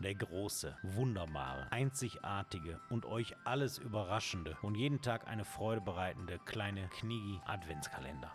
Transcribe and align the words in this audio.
der 0.00 0.14
große, 0.14 0.76
wunderbare, 0.82 1.70
einzigartige 1.70 2.80
und 2.90 3.06
euch 3.06 3.34
alles 3.44 3.78
überraschende 3.78 4.56
und 4.62 4.74
jeden 4.74 5.00
Tag 5.00 5.26
eine 5.26 5.44
Freude 5.44 5.80
bereitende 5.80 6.38
kleine 6.44 6.88
Knigi 6.88 7.40
Adventskalender. 7.46 8.32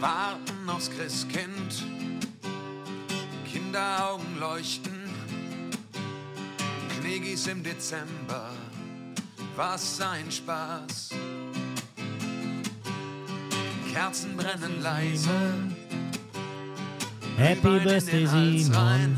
Warten 0.00 0.70
aufs 0.70 0.90
Christkind, 0.90 1.84
Kinderaugen 3.50 4.38
leuchten, 4.38 5.05
Knegis 7.06 7.46
im 7.46 7.62
Dezember, 7.62 8.50
was 9.54 10.00
ein 10.00 10.28
Spaß. 10.28 11.10
Kerzen 13.92 14.36
brennen 14.36 14.82
leise, 14.82 15.30
Happy 17.36 17.78
Birthday. 17.78 18.26
Simon, 18.26 19.16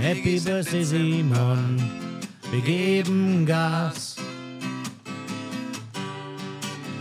Happy 0.00 0.40
Birthday 0.40 0.82
Simon, 0.82 1.80
wir 2.50 2.62
geben 2.62 3.46
Gas. 3.46 4.16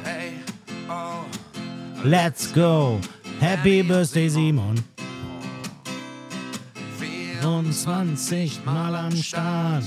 Hey, 0.03 0.33
oh, 0.87 1.25
Let's 2.03 2.53
go, 2.53 2.99
Happy 3.39 3.81
Birthday 3.81 4.29
Simon. 4.29 4.96
Wir 7.47 7.63
24 7.73 8.65
Mal 8.65 8.93
am 8.95 9.11
Start. 9.15 9.83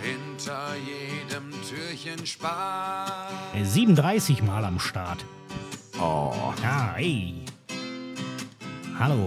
hinter 0.00 0.74
jedem 0.76 1.50
Türchen 1.68 2.26
Spaß. 2.26 3.20
37 3.62 4.42
Mal 4.42 4.64
am 4.64 4.78
Start. 4.78 5.24
Oh, 6.00 6.32
Ja, 6.62 6.94
hey. 6.96 7.34
Hallo, 8.98 9.26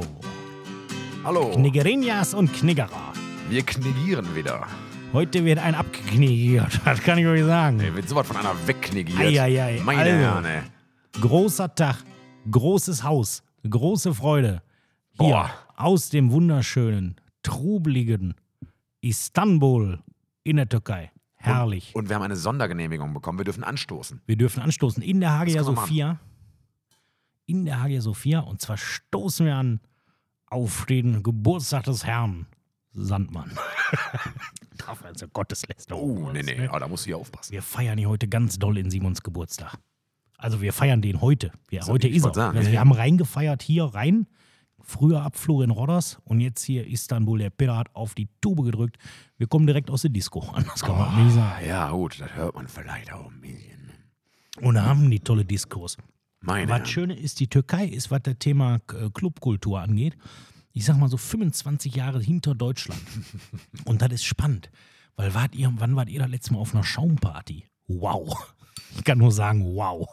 hallo, 1.24 1.52
Kniggerinjas 1.52 2.34
und 2.34 2.52
Kniggerer. 2.54 3.14
wir 3.50 3.62
knigieren 3.64 4.36
wieder. 4.36 4.66
Heute 5.14 5.44
wird 5.46 5.60
ein 5.60 5.76
abgekniggiert, 5.76 6.80
das 6.86 7.02
kann 7.02 7.18
ich 7.20 7.28
euch 7.28 7.44
sagen. 7.44 7.80
Ey, 7.80 7.94
wird 7.94 8.08
sowas 8.10 8.26
von 8.28 8.38
einer 8.38 8.56
wegknigiert. 8.66 9.20
Eieiei, 9.20 9.82
Meine 9.84 10.02
also. 10.02 10.12
Herren, 10.14 10.46
ey. 10.46 10.62
Großer 11.22 11.74
Tag, 11.76 11.98
großes 12.50 13.04
Haus, 13.04 13.44
große 13.70 14.14
Freude. 14.14 14.62
Hier 15.20 15.30
Boah. 15.30 15.52
aus 15.78 16.10
dem 16.10 16.32
wunderschönen, 16.32 17.16
trubeligen 17.46 18.34
Istanbul 19.02 20.00
in 20.44 20.58
der 20.58 20.68
Türkei. 20.68 21.12
Herrlich. 21.36 21.94
Und 21.94 22.10
wir 22.10 22.16
haben 22.16 22.24
eine 22.24 22.36
Sondergenehmigung 22.36 23.14
bekommen. 23.14 23.38
Wir 23.38 23.46
dürfen 23.46 23.64
anstoßen. 23.64 24.22
Wir 24.26 24.36
dürfen 24.36 24.64
anstoßen 24.64 25.04
in 25.04 25.20
der 25.20 25.38
Hagia 25.38 25.64
Sophia. 25.64 26.20
In 27.46 27.66
der 27.66 27.82
Hagia 27.82 28.02
Sophia. 28.02 28.40
Und 28.40 28.62
zwar 28.62 28.78
stoßen 28.78 29.46
wir 29.46 29.56
an 29.56 29.80
auf 30.48 30.86
den 30.88 31.22
Geburtstag 31.22 31.84
des 31.84 32.04
Herrn 32.04 32.48
Sandmann. 32.94 33.52
Darf 34.78 35.06
also 35.06 35.28
Gotteslästerung. 35.28 36.26
Oh, 36.26 36.32
nee, 36.32 36.42
nee, 36.42 36.68
aber 36.68 36.80
da 36.80 36.88
musst 36.88 37.06
du 37.06 37.10
hier 37.10 37.18
aufpassen. 37.18 37.52
Wir 37.52 37.62
feiern 37.62 38.00
hier 38.00 38.10
heute 38.10 38.28
ganz 38.28 38.58
doll 38.58 38.78
in 38.80 38.90
Simons 38.90 39.22
Geburtstag. 39.22 39.78
Also 40.38 40.62
wir 40.62 40.74
feiern 40.74 41.02
den 41.02 41.22
heute. 41.22 41.52
Wir, 41.70 41.86
heute 41.86 42.08
ist 42.08 42.26
er. 42.26 42.34
sagen, 42.34 42.58
also 42.58 42.68
ja, 42.68 42.72
wir 42.72 42.76
ja. 42.76 42.80
haben 42.80 42.92
reingefeiert 42.92 43.62
hier 43.62 43.86
rein. 43.86 44.26
Früher 44.88 45.24
ab 45.24 45.36
Florian 45.36 45.72
Rodders 45.72 46.20
und 46.26 46.40
jetzt 46.42 46.64
hier 46.64 46.86
Istanbul. 46.86 47.40
Der 47.40 47.50
Pirat 47.50 47.88
auf 47.96 48.14
die 48.14 48.30
Tube 48.40 48.64
gedrückt. 48.64 48.98
Wir 49.38 49.48
kommen 49.48 49.66
direkt 49.66 49.90
aus 49.90 50.04
der 50.04 50.12
Disco. 50.12 50.42
Anders 50.54 50.82
kann 50.82 50.98
man 50.98 51.26
nicht 51.26 51.34
sagen. 51.34 51.66
Ja, 51.68 51.90
gut, 51.90 52.22
das 52.22 52.36
hört 52.36 52.54
man 52.54 52.68
vielleicht 52.68 53.12
auch 53.12 53.32
ein 53.32 53.42
bisschen. 53.42 53.92
Und 54.62 54.76
da 54.76 54.86
haben 54.86 55.10
die 55.10 55.20
tolle 55.20 55.44
Diskos. 55.44 55.98
Meine 56.40 56.72
Was. 56.72 56.88
Schöne 56.88 57.18
ist, 57.18 57.40
die 57.40 57.48
Türkei 57.48 57.86
ist, 57.86 58.12
was 58.12 58.22
das 58.22 58.36
Thema 58.38 58.76
äh, 58.94 59.10
Clubkultur 59.12 59.82
angeht, 59.82 60.16
ich 60.72 60.86
sag 60.86 60.98
mal 60.98 61.10
so 61.10 61.18
25 61.18 61.96
Jahre 61.96 62.22
hinter 62.22 62.54
Deutschland. 62.54 63.02
Und 63.86 64.04
das 64.04 64.12
ist 64.12 64.26
spannend. 64.26 64.70
Weil 65.16 65.34
wart 65.34 65.56
ihr, 65.56 65.74
wann 65.78 65.96
wart 65.96 66.10
ihr 66.10 66.20
das 66.20 66.30
letzte 66.30 66.54
Mal 66.54 66.60
auf 66.60 66.76
einer 66.76 66.84
Schaumparty? 66.84 67.66
Wow. 67.88 68.54
Ich 69.06 69.08
kann 69.12 69.20
nur 69.20 69.32
sagen, 69.32 69.64
wow. 69.76 70.10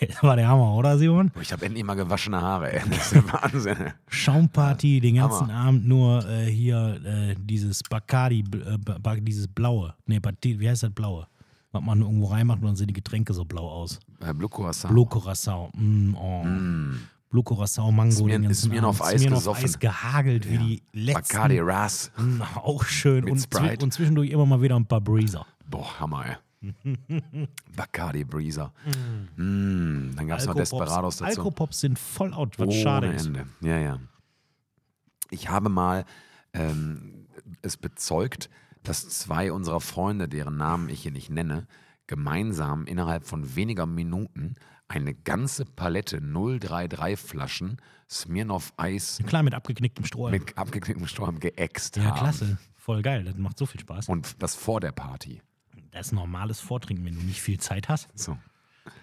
Das 0.00 0.22
war 0.22 0.34
der 0.34 0.48
Hammer, 0.48 0.72
oder 0.74 0.96
Simon? 0.96 1.30
Ich 1.42 1.52
habe 1.52 1.66
endlich 1.66 1.84
mal 1.84 1.92
gewaschene 1.94 2.40
Haare, 2.40 2.72
ey. 2.72 2.80
Das 2.88 3.12
ist 3.12 3.14
der 3.16 3.24
Wahnsinn. 3.34 3.76
Schaumparty, 4.08 4.98
den 5.02 5.16
ganzen 5.16 5.48
Hammer. 5.54 5.68
Abend 5.68 5.86
nur 5.86 6.26
äh, 6.26 6.46
hier 6.50 6.98
äh, 7.04 7.34
dieses 7.38 7.82
Bacardi, 7.82 8.42
äh, 8.64 9.20
dieses 9.20 9.46
blaue. 9.46 9.92
Nee, 10.06 10.20
wie 10.42 10.66
heißt 10.66 10.84
das 10.84 10.90
blaue? 10.90 11.26
Was 11.72 11.82
man 11.82 12.00
irgendwo 12.00 12.28
reinmacht 12.28 12.60
und 12.62 12.68
dann 12.68 12.76
sehen 12.76 12.86
die 12.86 12.94
Getränke 12.94 13.34
so 13.34 13.44
blau 13.44 13.68
aus. 13.68 14.00
Äh, 14.20 14.32
Blue 14.32 14.48
Curacao. 14.48 14.90
Blue 14.90 15.04
Curacao. 15.06 15.70
Mm, 15.74 16.14
oh. 16.14 16.42
Mm. 16.42 16.98
Blue 17.28 17.44
Curacao, 17.44 17.92
Mango. 17.92 18.10
Smirn- 18.14 18.28
den 18.40 18.42
ganzen 18.44 18.70
Smirnoff 18.70 19.02
Abend. 19.02 19.12
Eis 19.16 19.20
Smirnoff 19.20 19.38
gesoffen. 19.40 19.64
Eis 19.66 19.78
gehagelt 19.78 20.48
wie 20.48 20.54
Ja. 20.54 20.60
die 20.62 20.82
letzten. 20.94 21.34
Bacardi 21.34 21.58
Ras. 21.60 22.10
Auch 22.54 22.84
schön. 22.84 23.28
Und, 23.30 23.38
zwi 23.38 23.58
Sprite. 23.58 23.84
und 23.84 23.92
zwischendurch 23.92 24.30
immer 24.30 24.46
mal 24.46 24.62
wieder 24.62 24.76
ein 24.76 24.86
paar 24.86 25.02
Breezer. 25.02 25.44
Boah, 25.68 26.00
Hammer, 26.00 26.24
ey. 26.26 26.36
Bacardi 27.76 28.24
Breezer. 28.24 28.72
Mm. 29.36 30.14
Dann 30.14 30.26
gab 30.26 30.38
es 30.38 30.46
noch 30.46 30.54
Desperados 30.54 31.16
dazu. 31.18 31.40
Alkopops 31.40 31.80
sind 31.80 31.98
voll 31.98 32.34
out, 32.34 32.58
was 32.58 32.68
Ohne 32.68 32.82
schade 32.82 33.06
ist. 33.08 33.26
Ende. 33.26 33.46
Ja, 33.60 33.78
ja. 33.78 33.98
Ich 35.30 35.48
habe 35.48 35.68
mal 35.68 36.04
ähm, 36.52 37.26
es 37.62 37.76
bezeugt, 37.76 38.50
dass 38.82 39.08
zwei 39.08 39.52
unserer 39.52 39.80
Freunde, 39.80 40.28
deren 40.28 40.56
Namen 40.56 40.88
ich 40.88 41.02
hier 41.02 41.12
nicht 41.12 41.30
nenne, 41.30 41.66
gemeinsam 42.06 42.86
innerhalb 42.86 43.24
von 43.24 43.54
weniger 43.54 43.86
Minuten 43.86 44.56
eine 44.88 45.14
ganze 45.14 45.64
Palette 45.64 46.20
033 46.20 47.18
Flaschen 47.18 47.76
Smirnoff 48.10 48.72
Eis 48.76 49.20
Klar, 49.24 49.44
mit 49.44 49.54
abgeknicktem 49.54 50.04
Strohhalm. 50.04 50.32
mit 50.32 50.58
abgeknicktem 50.58 51.06
Strohhalm 51.06 51.38
geäxt 51.38 51.96
ja, 51.96 52.04
haben. 52.04 52.18
klasse. 52.18 52.58
Voll 52.74 53.02
geil. 53.02 53.22
Das 53.24 53.36
macht 53.36 53.58
so 53.58 53.66
viel 53.66 53.80
Spaß. 53.80 54.08
Und 54.08 54.42
das 54.42 54.56
vor 54.56 54.80
der 54.80 54.90
Party. 54.90 55.40
Das 55.90 56.06
ist 56.06 56.12
normales 56.12 56.60
Vortrinken, 56.60 57.04
wenn 57.04 57.14
du 57.14 57.22
nicht 57.22 57.40
viel 57.40 57.58
Zeit 57.58 57.88
hast. 57.88 58.08
So. 58.14 58.36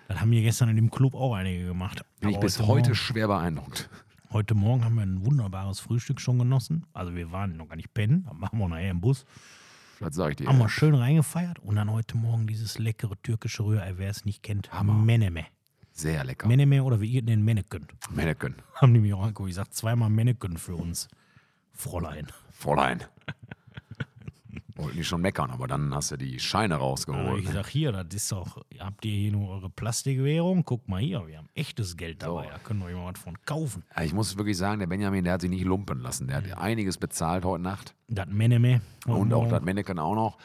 Das 0.07 0.21
haben 0.21 0.31
wir 0.31 0.41
gestern 0.41 0.69
in 0.69 0.75
dem 0.75 0.89
Club 0.89 1.15
auch 1.15 1.33
einige 1.33 1.65
gemacht. 1.65 2.01
Bin 2.19 2.29
ich 2.29 2.39
bis 2.39 2.59
heute 2.59 2.89
Morgen, 2.89 2.95
schwer 2.95 3.27
beeindruckt. 3.27 3.89
heute 4.31 4.55
Morgen 4.55 4.83
haben 4.85 4.95
wir 4.95 5.03
ein 5.03 5.25
wunderbares 5.25 5.79
Frühstück 5.79 6.21
schon 6.21 6.39
genossen. 6.39 6.85
Also 6.93 7.13
wir 7.15 7.31
waren 7.31 7.57
noch 7.57 7.67
gar 7.67 7.75
nicht 7.75 7.93
pennen, 7.93 8.27
machen 8.33 8.57
wir 8.59 8.67
nachher 8.69 8.91
im 8.91 9.01
Bus. 9.01 9.25
Was 9.99 10.15
sag 10.15 10.31
ich 10.31 10.35
dir? 10.37 10.47
Haben 10.47 10.59
wir 10.59 10.69
schön 10.69 10.95
reingefeiert 10.95 11.59
und 11.59 11.75
dann 11.75 11.91
heute 11.91 12.17
Morgen 12.17 12.47
dieses 12.47 12.77
leckere 12.77 13.21
türkische 13.21 13.63
Rührei, 13.63 13.97
wer 13.97 14.09
es 14.09 14.25
nicht 14.25 14.43
kennt, 14.43 14.71
Hammer. 14.71 14.93
Meneme. 14.93 15.45
Sehr 15.91 16.23
lecker. 16.23 16.47
Meneme 16.47 16.83
oder 16.83 17.01
wie 17.01 17.09
ihr 17.09 17.23
den 17.23 17.43
Menneken. 17.43 17.87
Manneken. 18.11 18.55
Haben 18.75 18.93
die 18.93 18.99
mir 18.99 19.17
auch 19.17 19.23
angeguckt. 19.23 19.49
Ich 19.49 19.55
sag 19.55 19.73
zweimal 19.73 20.09
Menneken 20.11 20.57
für 20.57 20.75
uns. 20.75 21.07
Fräulein. 21.73 22.27
Fräulein. 22.51 23.03
Wollten 24.77 24.97
die 24.97 25.03
schon 25.03 25.21
meckern, 25.21 25.49
aber 25.51 25.67
dann 25.67 25.93
hast 25.93 26.11
du 26.11 26.17
die 26.17 26.39
Scheine 26.39 26.75
Also 26.75 26.85
rausgeholt. 26.85 27.43
ich 27.43 27.49
sag 27.49 27.67
hier, 27.67 27.91
das 27.91 28.07
ist 28.13 28.31
doch, 28.31 28.63
habt 28.79 29.03
ihr 29.05 29.11
hier 29.17 29.31
nur 29.31 29.49
eure 29.49 29.69
Plastikwährung? 29.69 30.63
Guck 30.65 30.87
mal 30.87 31.01
hier, 31.01 31.25
wir 31.27 31.37
haben 31.39 31.49
echtes 31.55 31.97
Geld 31.97 32.21
dabei. 32.21 32.43
So. 32.45 32.49
Da 32.51 32.59
können 32.59 32.79
wir 32.87 32.95
was 32.95 33.19
von 33.19 33.37
kaufen. 33.45 33.83
Ja, 33.95 34.03
Ich 34.03 34.13
muss 34.13 34.37
wirklich 34.37 34.57
sagen, 34.57 34.79
der 34.79 34.87
Benjamin, 34.87 35.23
der 35.23 35.33
hat 35.33 35.41
sich 35.41 35.49
nicht 35.49 35.65
lumpen 35.65 35.99
lassen. 36.01 36.27
Der 36.27 36.41
Mhm. 36.41 36.51
hat 36.51 36.57
einiges 36.59 36.97
bezahlt 36.97 37.43
heute 37.45 37.63
Nacht. 37.63 37.95
Das 38.07 38.27
Meneme. 38.27 38.81
Und 39.05 39.33
auch 39.33 39.49
das 39.49 39.61
Manneken 39.63 39.99
auch 39.99 40.15
noch. 40.15 40.37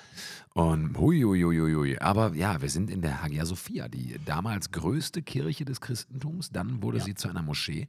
Und 0.55 0.99
hui, 0.99 1.23
hui, 1.23 1.41
hui, 1.43 1.59
hui, 1.59 1.75
hui. 1.75 1.99
Aber 1.99 2.35
ja, 2.35 2.61
wir 2.61 2.69
sind 2.69 2.91
in 2.91 3.01
der 3.01 3.23
Hagia 3.23 3.47
Sophia, 3.47 3.89
die 3.89 4.17
damals 4.27 4.71
größte 4.71 5.23
Kirche 5.23 5.65
des 5.65 5.81
Christentums. 5.81 6.51
Dann 6.51 6.83
wurde 6.83 7.01
sie 7.01 7.15
zu 7.15 7.29
einer 7.29 7.43
Moschee. 7.43 7.89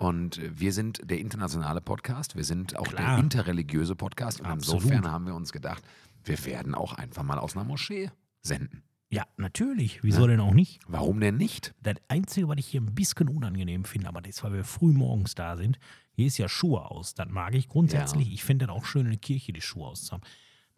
Und 0.00 0.40
wir 0.58 0.72
sind 0.72 0.98
der 1.04 1.18
internationale 1.18 1.82
Podcast. 1.82 2.34
Wir 2.34 2.44
sind 2.44 2.74
auch 2.78 2.84
Klar. 2.84 3.16
der 3.16 3.18
interreligiöse 3.18 3.94
Podcast. 3.94 4.40
Und 4.40 4.46
Absolut. 4.46 4.82
insofern 4.84 5.12
haben 5.12 5.26
wir 5.26 5.34
uns 5.34 5.52
gedacht, 5.52 5.84
wir 6.24 6.42
werden 6.46 6.74
auch 6.74 6.94
einfach 6.94 7.22
mal 7.22 7.38
aus 7.38 7.54
einer 7.54 7.66
Moschee 7.66 8.10
senden. 8.40 8.82
Ja, 9.10 9.24
natürlich. 9.36 10.02
Wieso 10.02 10.26
denn 10.26 10.40
auch 10.40 10.54
nicht? 10.54 10.80
Warum 10.88 11.20
denn 11.20 11.36
nicht? 11.36 11.74
Das 11.82 11.96
Einzige, 12.08 12.48
was 12.48 12.56
ich 12.56 12.66
hier 12.66 12.80
ein 12.80 12.94
bisschen 12.94 13.28
unangenehm 13.28 13.84
finde, 13.84 14.08
aber 14.08 14.22
das 14.22 14.36
ist, 14.36 14.44
weil 14.44 14.54
wir 14.54 14.64
früh 14.64 14.92
morgens 14.92 15.34
da 15.34 15.58
sind, 15.58 15.78
hier 16.12 16.28
ist 16.28 16.38
ja 16.38 16.48
Schuhe 16.48 16.90
aus. 16.90 17.12
Das 17.12 17.28
mag 17.28 17.54
ich 17.54 17.68
grundsätzlich. 17.68 18.32
Ich 18.32 18.42
finde 18.42 18.66
das 18.66 18.74
auch 18.74 18.86
schön, 18.86 19.04
in 19.04 19.10
der 19.10 19.20
Kirche 19.20 19.52
die 19.52 19.60
Schuhe 19.60 19.88
auszuhaben. 19.88 20.26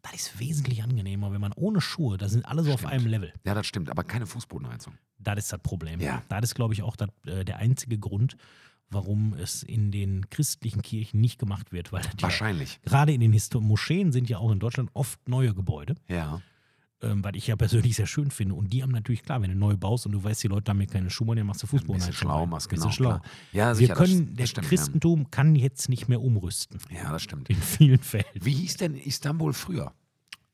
Das 0.02 0.14
ist 0.14 0.40
wesentlich 0.40 0.82
angenehmer, 0.82 1.30
wenn 1.30 1.40
man 1.40 1.52
ohne 1.52 1.80
Schuhe, 1.80 2.18
da 2.18 2.28
sind 2.28 2.44
alle 2.44 2.64
so 2.64 2.72
auf 2.72 2.80
Stimmt. 2.80 2.92
einem 2.92 3.06
Level. 3.06 3.32
Ja, 3.44 3.54
das 3.54 3.68
stimmt, 3.68 3.88
aber 3.88 4.02
keine 4.02 4.26
Fußbodenheizung. 4.26 4.94
Das 5.20 5.38
ist 5.38 5.52
das 5.52 5.60
Problem. 5.60 6.00
Ja. 6.00 6.25
Das 6.28 6.42
ist, 6.42 6.56
glaube 6.56 6.75
ich, 6.75 6.82
auch 6.82 6.96
das, 6.96 7.08
äh, 7.25 7.44
der 7.44 7.58
einzige 7.58 8.00
Grund, 8.00 8.36
warum 8.92 9.34
es 9.34 9.62
in 9.62 9.90
den 9.90 10.28
christlichen 10.30 10.82
Kirchen 10.82 11.20
nicht 11.20 11.38
gemacht 11.38 11.72
wird. 11.72 11.92
Weil 11.92 12.02
das 12.02 12.12
ja, 12.18 12.22
Wahrscheinlich. 12.22 12.80
gerade 12.82 13.12
in 13.12 13.20
den 13.20 13.32
Histo 13.32 13.60
Moscheen 13.60 14.12
sind 14.12 14.28
ja 14.28 14.38
auch 14.38 14.50
in 14.52 14.58
Deutschland 14.58 14.90
oft 14.94 15.28
neue 15.28 15.54
Gebäude, 15.54 15.94
Ja. 16.08 16.40
ähm, 17.02 17.24
was 17.24 17.32
ich 17.34 17.46
ja 17.48 17.56
persönlich 17.56 17.96
sehr 17.96 18.06
schön 18.06 18.30
finde. 18.30 18.54
Und 18.54 18.72
die 18.72 18.82
haben 18.82 18.92
natürlich, 18.92 19.22
klar, 19.22 19.42
wenn 19.42 19.50
du 19.50 19.56
neu 19.56 19.76
baust 19.76 20.06
und 20.06 20.12
du 20.12 20.22
weißt, 20.22 20.42
die 20.44 20.48
Leute 20.48 20.70
haben 20.70 20.78
hier 20.78 20.88
keine 20.88 21.10
Schuhe, 21.10 21.34
dann 21.34 21.46
machst 21.46 21.62
du 21.62 21.66
Ein 21.76 21.86
bisschen 21.86 22.12
schlau 22.12 22.46
machst, 22.46 22.68
Bisschen 22.68 22.82
genau. 22.84 22.92
schlau. 22.94 23.08
Klar. 23.18 23.22
Ja, 23.52 23.68
Wir 23.70 23.74
sicher, 23.74 23.94
können, 23.94 24.26
das, 24.26 24.34
der 24.36 24.36
das 24.36 24.50
stimmt. 24.50 24.66
Christentum 24.68 25.30
kann 25.30 25.54
jetzt 25.56 25.88
nicht 25.88 26.08
mehr 26.08 26.20
umrüsten. 26.20 26.78
Ja. 26.90 27.04
ja, 27.04 27.12
das 27.12 27.22
stimmt. 27.22 27.48
In 27.50 27.56
vielen 27.56 27.98
Fällen. 27.98 28.24
Wie 28.34 28.52
hieß 28.54 28.76
denn 28.76 28.94
Istanbul 28.94 29.52
früher? 29.52 29.92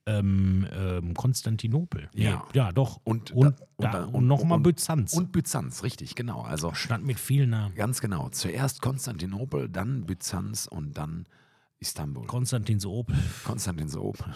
Ähm, 0.09 0.67
ähm, 0.73 1.15
Konstantinopel. 1.15 2.09
Nee, 2.15 2.25
Ja. 2.25 2.45
ja, 2.55 2.73
doch. 2.73 3.01
Und, 3.05 3.31
und, 3.33 3.55
da- 3.79 3.91
da, 3.93 4.05
und, 4.05 4.15
und, 4.15 4.27
nochmal 4.27 4.61
Byzanz. 4.61 5.13
Und 5.15 5.33
Byzanz, 5.33 5.83
richtig, 5.83 6.15
genau. 6.15 6.43
Also 6.43 6.73
Stadt 6.75 7.03
mit 7.03 7.19
vielen 7.21 7.51
Namen. 7.51 7.75
ganz 7.75 8.01
genau. 8.01 8.29
Zuerst 8.31 8.81
Konstantinopel, 8.83 9.69
dann 9.69 10.07
Byzanz 10.07 10.67
und 10.67 10.97
dann 10.99 11.27
Istanbul. 11.79 12.27
Konstantinsopel. 12.27 13.17
Konstantinopel. 13.45 14.35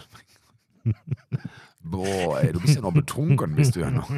Boah, 1.85 2.39
ey, 2.41 2.53
du 2.53 2.61
bist 2.61 2.75
ja 2.75 2.81
noch 2.81 2.93
betrunken, 2.93 3.55
bist 3.55 3.75
du 3.75 3.81
ja 3.81 3.91
noch. 3.91 4.09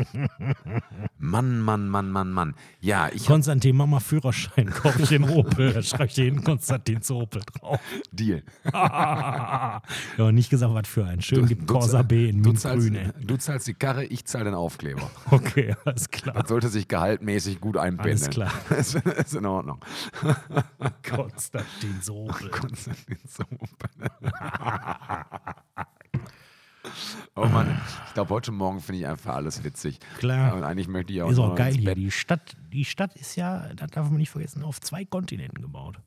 Mann, 1.17 1.59
Mann, 1.59 1.87
Mann, 1.89 2.11
Mann, 2.11 2.31
Mann. 2.31 2.53
Ja, 2.79 3.09
ich 3.11 3.25
Konstantin, 3.25 3.75
mach 3.75 3.87
mal 3.87 3.99
Führerschein, 3.99 4.69
kauf 4.69 4.99
ich 4.99 5.09
den 5.09 5.27
Opel. 5.27 5.73
Da 5.73 5.81
schreib 5.83 6.09
ich 6.09 6.13
dir 6.13 6.25
hinten 6.25 6.43
Konstantinsopel 6.43 7.41
drauf. 7.41 7.79
Deal. 8.11 8.43
ja, 8.73 9.81
nicht 10.31 10.51
gesagt, 10.51 10.73
was 10.73 10.87
für 10.87 11.05
ein. 11.05 11.21
Schön 11.21 11.47
gibt 11.47 11.67
Corsa 11.67 12.03
B 12.03 12.29
in 12.29 12.43
du 12.43 12.51
Mintgrün. 12.51 12.95
ey. 12.95 13.11
du 13.19 13.37
zahlst 13.37 13.67
die 13.67 13.73
Karre, 13.73 14.05
ich 14.05 14.25
zahle 14.25 14.45
den 14.45 14.53
Aufkleber. 14.53 15.09
Okay, 15.31 15.75
alles 15.83 16.09
klar. 16.09 16.35
Das 16.35 16.47
sollte 16.47 16.69
sich 16.69 16.87
gehaltmäßig 16.87 17.59
gut 17.59 17.77
einpendeln. 17.77 18.21
Alles 18.21 18.29
klar. 18.29 18.51
ist, 18.77 18.95
ist 18.95 19.35
in 19.35 19.45
Ordnung. 19.45 19.83
Konstantinsopel. 21.03 22.49
Konstantinopel. 22.49 23.65
Oh 27.35 27.45
Mann, 27.45 27.79
ich 28.07 28.13
glaube, 28.13 28.29
heute 28.29 28.51
Morgen 28.51 28.79
finde 28.79 29.01
ich 29.01 29.07
einfach 29.07 29.35
alles 29.35 29.63
witzig. 29.63 29.99
Klar. 30.17 30.55
Und 30.55 30.63
eigentlich 30.63 30.87
möchte 30.87 31.13
ich 31.13 31.21
auch 31.21 31.29
Ist 31.29 31.39
auch 31.39 31.55
geil 31.55 31.73
hier. 31.73 31.95
Die 31.95 32.11
Stadt, 32.11 32.55
die 32.71 32.85
Stadt 32.85 33.15
ist 33.15 33.35
ja, 33.35 33.73
das 33.75 33.91
darf 33.91 34.09
man 34.09 34.17
nicht 34.17 34.29
vergessen, 34.29 34.63
auf 34.63 34.79
zwei 34.81 35.05
Kontinenten 35.05 35.61
gebaut. 35.61 35.99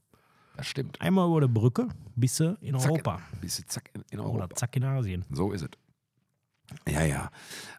Das 0.56 0.66
stimmt. 0.66 1.00
Einmal 1.00 1.28
über 1.28 1.40
der 1.42 1.48
Brücke 1.48 1.88
bis 2.16 2.40
äh, 2.40 2.54
in 2.60 2.78
Zack, 2.78 2.90
Europa. 2.90 3.20
Bist 3.40 3.60
du 3.60 3.66
zack 3.66 3.90
in, 3.94 4.04
in 4.10 4.18
Oder 4.18 4.40
Europa. 4.40 4.56
zack 4.56 4.74
in 4.76 4.84
Asien. 4.84 5.24
So 5.30 5.52
ist 5.52 5.62
es. 5.62 5.70
Ja, 6.88 7.02
ja. 7.04 7.30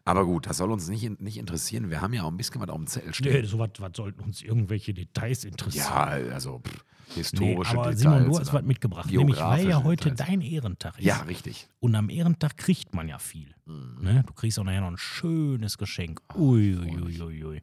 Aber 0.04 0.24
gut, 0.24 0.46
das 0.46 0.56
soll 0.56 0.70
uns 0.70 0.88
nicht, 0.88 1.20
nicht 1.20 1.36
interessieren. 1.36 1.90
Wir 1.90 2.00
haben 2.00 2.12
ja 2.12 2.22
auch 2.24 2.30
ein 2.30 2.36
bisschen 2.36 2.60
was 2.60 2.68
auf 2.68 2.76
dem 2.76 2.86
Zettel 2.86 3.14
stehen. 3.14 3.32
Nee, 3.32 3.46
so 3.46 3.58
was, 3.58 3.70
was 3.78 3.92
sollten 3.94 4.20
uns 4.20 4.42
irgendwelche 4.42 4.94
Details 4.94 5.44
interessieren? 5.44 5.86
Ja, 5.88 6.04
also 6.32 6.58
pff, 6.60 6.84
nee, 7.08 7.14
historische 7.14 7.72
aber 7.72 7.90
Details. 7.90 8.00
Simon, 8.00 8.24
du 8.26 8.38
hast 8.38 8.52
was 8.52 8.62
mitgebracht. 8.62 9.10
Nämlich, 9.10 9.38
weil 9.38 9.68
ja 9.68 9.82
heute 9.84 10.10
Details. 10.10 10.28
dein 10.28 10.40
Ehrentag 10.40 10.98
ist. 10.98 11.04
Ja, 11.04 11.18
richtig. 11.22 11.68
Und 11.78 11.94
am 11.94 12.10
Ehrentag 12.10 12.56
kriegt 12.56 12.94
man 12.94 13.08
ja 13.08 13.18
viel. 13.18 13.54
Mhm. 13.66 13.98
Ne? 14.00 14.24
Du 14.26 14.32
kriegst 14.32 14.58
auch 14.58 14.64
nachher 14.64 14.80
noch 14.80 14.90
ein 14.90 14.98
schönes 14.98 15.78
Geschenk. 15.78 16.20
Uiuiuiui. 16.34 17.22
Ui, 17.22 17.44
ui. 17.44 17.62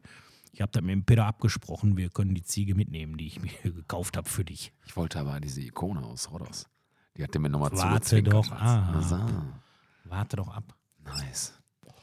Ich 0.52 0.62
habe 0.62 0.72
da 0.72 0.80
mit 0.80 0.90
dem 0.90 1.04
Peter 1.04 1.26
abgesprochen, 1.26 1.96
wir 1.96 2.08
können 2.08 2.34
die 2.34 2.42
Ziege 2.42 2.74
mitnehmen, 2.74 3.16
die 3.16 3.26
ich 3.26 3.40
mir 3.40 3.50
gekauft 3.62 4.16
habe 4.16 4.28
für 4.28 4.44
dich. 4.44 4.72
Ich 4.86 4.96
wollte 4.96 5.20
aber 5.20 5.40
diese 5.40 5.60
Ikone 5.60 6.02
aus 6.02 6.30
Rodos. 6.30 6.66
Die 7.16 7.22
hat 7.22 7.34
der 7.34 7.40
mir 7.40 7.48
nochmal 7.50 7.70
Warte 7.72 7.86
zugezwinkert. 8.06 8.32
doch, 8.34 8.50
aha. 8.52 9.02
So, 9.02 9.18
Warte 10.04 10.36
doch 10.36 10.48
ab. 10.48 10.74
Nice. 11.16 11.54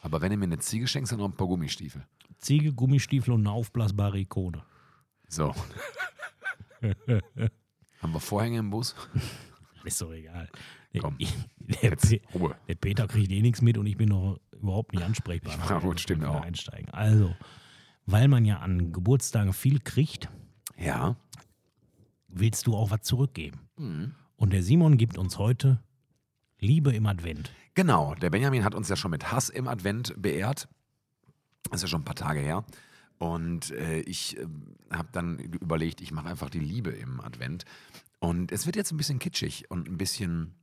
Aber 0.01 0.21
wenn 0.21 0.31
du 0.31 0.37
mir 0.37 0.45
eine 0.45 0.59
Ziege 0.59 0.87
schenkst, 0.87 1.11
dann 1.11 1.19
noch 1.19 1.25
ein 1.29 1.35
paar 1.35 1.47
Gummistiefel. 1.47 2.05
Ziege, 2.37 2.73
Gummistiefel 2.73 3.33
und 3.33 3.41
eine 3.41 3.51
aufblasbare 3.51 4.19
Ikone. 4.19 4.63
So. 5.27 5.53
Haben 8.01 8.13
wir 8.13 8.19
Vorhänge 8.19 8.59
im 8.59 8.69
Bus? 8.69 8.95
Ist 9.83 10.01
doch 10.01 10.11
egal. 10.11 10.49
Der, 10.93 11.01
Komm, 11.01 11.17
der, 11.59 11.91
Jetzt 11.91 12.09
Pe- 12.09 12.21
Ruhe. 12.33 12.55
der 12.67 12.75
Peter 12.75 13.07
kriegt 13.07 13.31
eh 13.31 13.41
nichts 13.41 13.61
mit 13.61 13.77
und 13.77 13.85
ich 13.85 13.97
bin 13.97 14.09
noch 14.09 14.39
überhaupt 14.51 14.93
nicht 14.93 15.03
ansprechbar. 15.03 15.57
Ja, 15.69 15.79
gut, 15.79 15.99
stimmt 15.99 16.23
auch. 16.25 16.41
Einsteigen. 16.41 16.89
Also, 16.91 17.35
weil 18.05 18.27
man 18.27 18.45
ja 18.45 18.59
an 18.59 18.91
Geburtstagen 18.91 19.53
viel 19.53 19.79
kriegt, 19.79 20.29
Ja. 20.77 21.15
willst 22.27 22.65
du 22.67 22.75
auch 22.75 22.91
was 22.91 23.01
zurückgeben. 23.01 23.59
Mhm. 23.77 24.15
Und 24.37 24.53
der 24.53 24.63
Simon 24.63 24.97
gibt 24.97 25.17
uns 25.17 25.37
heute 25.37 25.81
Liebe 26.59 26.93
im 26.93 27.05
Advent. 27.05 27.51
Genau, 27.73 28.15
der 28.15 28.29
Benjamin 28.29 28.63
hat 28.63 28.75
uns 28.75 28.89
ja 28.89 28.95
schon 28.95 29.11
mit 29.11 29.31
Hass 29.31 29.49
im 29.49 29.67
Advent 29.67 30.13
beehrt. 30.17 30.67
Das 31.69 31.75
ist 31.75 31.81
ja 31.83 31.87
schon 31.87 32.01
ein 32.01 32.05
paar 32.05 32.15
Tage 32.15 32.39
her. 32.39 32.65
Und 33.17 33.71
äh, 33.71 33.99
ich 34.01 34.37
äh, 34.37 34.45
habe 34.91 35.09
dann 35.11 35.39
überlegt, 35.39 36.01
ich 36.01 36.11
mache 36.11 36.27
einfach 36.27 36.49
die 36.49 36.59
Liebe 36.59 36.91
im 36.91 37.21
Advent. 37.21 37.65
Und 38.19 38.51
es 38.51 38.65
wird 38.65 38.75
jetzt 38.75 38.91
ein 38.91 38.97
bisschen 38.97 39.19
kitschig 39.19 39.69
und 39.69 39.87
ein 39.87 39.97
bisschen. 39.97 40.55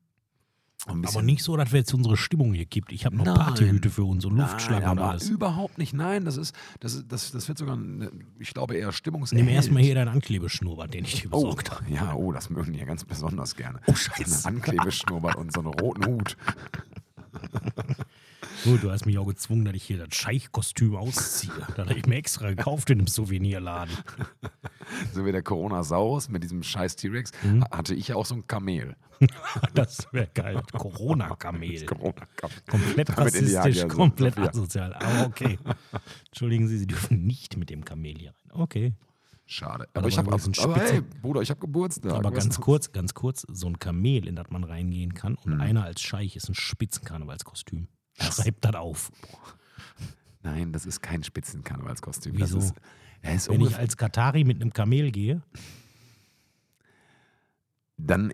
Aber 0.86 1.22
nicht 1.22 1.42
so, 1.44 1.56
dass 1.56 1.70
wir 1.72 1.78
jetzt 1.78 1.94
unsere 1.94 2.16
Stimmung 2.16 2.54
hier 2.54 2.64
gibt. 2.66 2.90
Ich 2.92 3.04
habe 3.06 3.16
noch 3.16 3.24
Nein. 3.24 3.34
Partyhüte 3.36 3.88
für 3.88 4.02
uns 4.04 4.24
und 4.24 4.36
Luftschlangen 4.36 4.82
Nein, 4.84 4.98
und 4.98 5.04
alles. 5.04 5.28
überhaupt 5.28 5.78
nicht. 5.78 5.92
Nein, 5.94 6.24
das 6.24 6.36
ist, 6.36 6.54
das 6.80 6.94
ist, 6.94 7.04
das, 7.12 7.30
das 7.30 7.46
wird 7.48 7.58
sogar, 7.58 7.76
eine, 7.76 8.10
ich 8.40 8.52
glaube 8.52 8.74
eher 8.74 8.86
Nimm 8.86 8.92
stimmungserhellend. 8.92 9.50
erstmal 9.52 9.82
hier 9.82 9.94
deinen 9.94 10.08
Anklebeschnurrbart, 10.08 10.92
den 10.94 11.04
ich 11.04 11.22
dir 11.22 11.28
Oh, 11.30 11.36
besorgt 11.42 11.70
habe. 11.70 11.84
ja, 11.90 12.14
oh, 12.14 12.32
das 12.32 12.50
mögen 12.50 12.72
die 12.72 12.80
ja 12.80 12.84
ganz 12.84 13.04
besonders 13.04 13.54
gerne. 13.54 13.80
Oh, 13.86 13.94
Scheiße. 13.94 14.46
Einen 14.48 14.56
Anklebeschnurrbart 14.56 15.36
und 15.36 15.52
so 15.52 15.60
einen 15.60 15.68
roten 15.74 16.04
Hut. 16.06 16.36
Gut, 18.64 18.82
du 18.82 18.90
hast 18.90 19.06
mich 19.06 19.18
auch 19.18 19.26
gezwungen, 19.26 19.64
dass 19.64 19.74
ich 19.74 19.82
hier 19.84 19.98
das 19.98 20.14
Scheichkostüm 20.14 20.94
ausziehe. 20.94 21.52
Das 21.76 21.88
habe 21.88 21.98
ich 21.98 22.06
mir 22.06 22.16
extra 22.16 22.50
gekauft 22.50 22.90
in 22.90 22.98
einem 22.98 23.06
Souvenirladen. 23.08 23.94
So 25.12 25.24
wie 25.26 25.32
der 25.32 25.42
Coronasaurus 25.42 26.28
mit 26.28 26.42
diesem 26.42 26.62
scheiß 26.62 26.96
T-Rex, 26.96 27.32
Mhm. 27.42 27.64
hatte 27.70 27.94
ich 27.94 28.08
ja 28.08 28.16
auch 28.16 28.26
so 28.26 28.34
ein 28.34 28.46
Kamel. 28.46 28.96
Das 29.74 30.08
wäre 30.12 30.28
geil. 30.34 30.62
Corona-Kamel. 30.72 31.84
Corona-Kamel. 31.86 32.56
Komplett 32.68 33.16
rassistisch, 33.18 33.56
Hagia 33.56 33.86
komplett 33.88 34.34
Sophia. 34.34 34.50
asozial. 34.50 34.94
Aber 34.94 35.26
okay. 35.26 35.58
Entschuldigen 36.28 36.66
Sie, 36.68 36.78
Sie 36.78 36.86
dürfen 36.86 37.24
nicht 37.26 37.56
mit 37.56 37.70
dem 37.70 37.84
Kamel 37.84 38.16
hier 38.18 38.30
rein. 38.30 38.50
Okay. 38.60 38.94
Schade. 39.46 39.84
Aber 39.92 40.00
Aber 40.00 40.08
ich 40.08 40.18
habe, 40.18 40.38
sind 40.38 40.58
aber 40.60 40.76
hey, 40.76 41.02
Bruder, 41.20 41.42
ich 41.42 41.50
habe 41.50 41.60
Geburtstag. 41.60 42.12
Aber 42.14 42.30
ganz 42.30 42.58
kurz, 42.60 42.92
ganz 42.92 43.12
kurz, 43.12 43.44
so 43.48 43.66
ein 43.66 43.78
Kamel, 43.78 44.26
in 44.26 44.34
das 44.36 44.50
man 44.50 44.64
reingehen 44.64 45.14
kann 45.14 45.34
und 45.34 45.54
Mhm. 45.54 45.60
einer 45.60 45.84
als 45.84 46.00
Scheich 46.00 46.36
ist 46.36 46.48
ein 46.48 46.54
Spitzenkarnevalskostüm. 46.54 47.88
Schreibt 48.18 48.64
das 48.64 48.74
auf. 48.74 49.10
Nein, 50.42 50.72
das 50.72 50.86
ist 50.86 51.00
kein 51.02 51.22
Spitzenkarnevalskostüm. 51.22 52.32
Wieso? 52.36 52.56
Das 52.56 52.64
ist 52.66 52.74
Wenn 53.22 53.60
ich 53.60 53.76
als 53.76 53.96
Katari 53.96 54.44
mit 54.44 54.60
einem 54.60 54.72
Kamel 54.72 55.10
gehe, 55.12 55.42
dann 57.96 58.32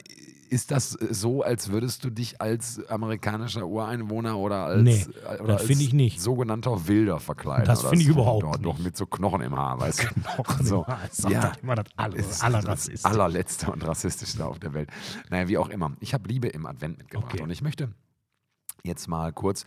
ist 0.50 0.70
das 0.70 0.92
so, 0.92 1.42
als 1.42 1.68
würdest 1.70 2.04
du 2.04 2.10
dich 2.10 2.40
als 2.40 2.82
amerikanischer 2.88 3.66
Ureinwohner 3.66 4.38
oder 4.38 4.64
als, 4.64 4.82
Nee, 4.82 5.04
oder 5.24 5.46
das 5.48 5.58
als 5.60 5.66
finde 5.66 5.84
ich 5.84 5.92
nicht. 5.92 6.22
sogenannter 6.22 6.88
Wilder 6.88 7.20
verkleiden. 7.20 7.66
Das 7.66 7.82
finde 7.82 8.00
ich 8.00 8.08
überhaupt 8.08 8.44
Doch, 8.44 8.56
Doch 8.56 8.74
nicht. 8.76 8.84
mit 8.84 8.96
so 8.96 9.04
Knochen 9.04 9.42
im 9.42 9.54
Haar, 9.54 9.78
weißt 9.78 10.04
du. 10.04 10.06
Knochen 10.22 10.64
so. 10.64 10.76
im 10.80 10.86
Haar. 10.86 11.00
Sag 11.12 11.30
ja. 11.32 11.40
das 11.50 11.56
immer 11.58 11.74
das 11.74 11.86
aller- 11.98 12.16
ist 12.16 12.30
das 12.94 13.04
allerletzte 13.04 13.70
und 13.70 13.86
rassistischste 13.86 14.46
auf 14.46 14.58
der 14.58 14.72
Welt. 14.72 14.88
Naja, 15.28 15.48
wie 15.48 15.58
auch 15.58 15.68
immer. 15.68 15.92
Ich 16.00 16.14
habe 16.14 16.26
Liebe 16.28 16.48
im 16.48 16.64
Advent 16.64 16.96
mitgebracht 16.96 17.34
Okay. 17.34 17.42
und 17.42 17.50
ich 17.50 17.60
möchte 17.60 17.90
jetzt 18.84 19.08
mal 19.08 19.32
kurz 19.32 19.66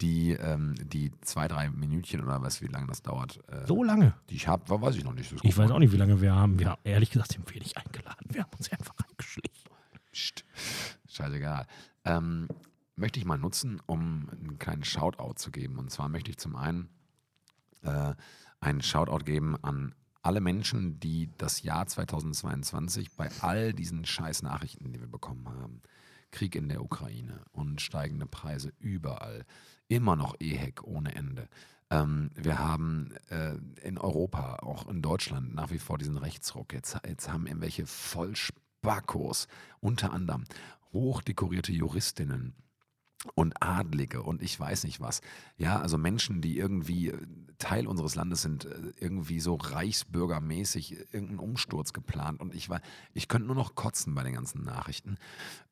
die, 0.00 0.32
ähm, 0.32 0.74
die 0.82 1.12
zwei, 1.20 1.48
drei 1.48 1.70
Minütchen 1.70 2.22
oder 2.22 2.42
was, 2.42 2.60
wie 2.62 2.66
lange 2.66 2.86
das 2.86 3.02
dauert, 3.02 3.40
äh, 3.48 3.66
so 3.66 3.84
lange. 3.84 4.14
die 4.30 4.36
ich 4.36 4.48
habe, 4.48 4.64
weiß 4.68 4.96
ich 4.96 5.04
noch 5.04 5.14
nicht. 5.14 5.34
Ich 5.42 5.56
weiß 5.56 5.70
auch 5.70 5.78
nicht, 5.78 5.92
wie 5.92 5.96
lange 5.96 6.20
wir 6.20 6.34
haben. 6.34 6.58
Wir, 6.58 6.78
ehrlich 6.84 7.10
gesagt, 7.10 7.32
sind 7.32 7.52
wir 7.52 7.60
nicht 7.60 7.76
eingeladen. 7.76 8.26
Wir 8.30 8.42
haben 8.42 8.50
uns 8.56 8.70
einfach 8.72 8.94
eingeschlichen. 9.08 9.70
Psst. 10.12 10.44
Scheißegal. 11.08 11.66
Ähm, 12.04 12.48
möchte 12.96 13.18
ich 13.18 13.24
mal 13.24 13.38
nutzen, 13.38 13.80
um 13.86 14.28
einen 14.30 14.58
kleinen 14.58 14.84
Shoutout 14.84 15.34
zu 15.36 15.50
geben. 15.50 15.78
Und 15.78 15.90
zwar 15.90 16.08
möchte 16.08 16.30
ich 16.30 16.38
zum 16.38 16.56
einen 16.56 16.88
äh, 17.82 18.14
einen 18.60 18.82
Shoutout 18.82 19.24
geben 19.24 19.56
an 19.62 19.94
alle 20.22 20.40
Menschen, 20.40 21.00
die 21.00 21.30
das 21.36 21.62
Jahr 21.62 21.86
2022 21.86 23.16
bei 23.16 23.28
all 23.40 23.72
diesen 23.72 24.04
scheiß 24.04 24.42
Nachrichten, 24.42 24.92
die 24.92 25.00
wir 25.00 25.08
bekommen 25.08 25.48
haben, 25.48 25.82
Krieg 26.32 26.56
in 26.56 26.68
der 26.68 26.82
Ukraine 26.82 27.44
und 27.52 27.80
steigende 27.80 28.26
Preise 28.26 28.72
überall, 28.80 29.44
immer 29.86 30.16
noch 30.16 30.34
EHEC 30.40 30.82
ohne 30.82 31.14
Ende. 31.14 31.48
Ähm, 31.90 32.30
wir 32.34 32.58
haben 32.58 33.14
äh, 33.30 33.54
in 33.82 33.98
Europa, 33.98 34.56
auch 34.56 34.88
in 34.88 35.02
Deutschland, 35.02 35.54
nach 35.54 35.70
wie 35.70 35.78
vor 35.78 35.98
diesen 35.98 36.16
Rechtsruck. 36.16 36.72
Jetzt, 36.72 36.98
jetzt 37.06 37.30
haben 37.30 37.46
irgendwelche 37.46 37.86
Vollspackos, 37.86 39.46
unter 39.80 40.12
anderem 40.12 40.44
hochdekorierte 40.92 41.72
Juristinnen 41.72 42.54
und 43.34 43.62
Adlige 43.62 44.22
und 44.22 44.42
ich 44.42 44.58
weiß 44.58 44.84
nicht 44.84 45.00
was. 45.00 45.20
Ja, 45.56 45.80
also 45.80 45.96
Menschen, 45.96 46.40
die 46.40 46.58
irgendwie 46.58 47.08
äh, 47.08 47.18
Teil 47.58 47.86
unseres 47.86 48.14
Landes 48.14 48.42
sind, 48.42 48.64
äh, 48.64 48.92
irgendwie 48.98 49.40
so 49.40 49.54
reichsbürgermäßig 49.54 50.92
äh, 50.92 51.04
irgendeinen 51.12 51.38
Umsturz 51.38 51.92
geplant 51.92 52.40
und 52.40 52.54
ich 52.54 52.68
war, 52.68 52.80
ich 53.14 53.28
könnte 53.28 53.46
nur 53.46 53.56
noch 53.56 53.74
kotzen 53.74 54.14
bei 54.14 54.24
den 54.24 54.34
ganzen 54.34 54.64
Nachrichten. 54.64 55.16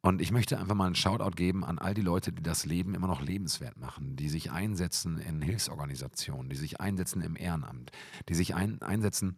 Und 0.00 0.20
ich 0.20 0.32
möchte 0.32 0.58
einfach 0.58 0.74
mal 0.74 0.86
einen 0.86 0.94
Shoutout 0.94 1.36
geben 1.36 1.64
an 1.64 1.78
all 1.78 1.94
die 1.94 2.02
Leute, 2.02 2.32
die 2.32 2.42
das 2.42 2.64
Leben 2.64 2.94
immer 2.94 3.08
noch 3.08 3.20
lebenswert 3.20 3.76
machen, 3.78 4.16
die 4.16 4.28
sich 4.28 4.50
einsetzen 4.50 5.18
in 5.18 5.42
Hilfsorganisationen, 5.42 6.48
die 6.48 6.56
sich 6.56 6.80
einsetzen 6.80 7.20
im 7.20 7.36
Ehrenamt, 7.36 7.90
die 8.28 8.34
sich 8.34 8.54
ein, 8.54 8.80
einsetzen 8.80 9.36